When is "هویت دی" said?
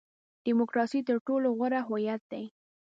1.87-2.45